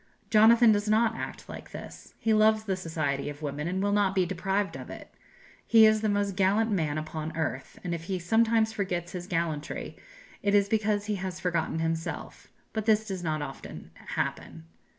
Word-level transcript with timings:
Jonathan 0.31 0.71
does 0.71 0.89
not 0.89 1.13
act 1.13 1.47
like 1.47 1.69
this; 1.69 2.15
he 2.17 2.33
loves 2.33 2.63
the 2.63 2.75
society 2.75 3.29
of 3.29 3.43
women, 3.43 3.67
and 3.67 3.83
will 3.83 3.91
not 3.91 4.15
be 4.15 4.25
deprived 4.25 4.75
of 4.75 4.89
it; 4.89 5.13
he 5.67 5.85
is 5.85 6.01
the 6.01 6.09
most 6.09 6.35
gallant 6.35 6.71
man 6.71 6.97
upon 6.97 7.37
earth, 7.37 7.77
and 7.83 7.93
if 7.93 8.05
he 8.05 8.17
sometimes 8.17 8.73
forgets 8.73 9.11
his 9.11 9.27
gallantry, 9.27 9.95
it 10.41 10.55
is 10.55 10.67
because 10.67 11.05
he 11.05 11.17
has 11.17 11.39
forgotten 11.39 11.77
himself; 11.77 12.47
but 12.73 12.87
this 12.87 13.05
does 13.05 13.23
not 13.23 13.43
often 13.43 13.91
happen. 14.07 14.65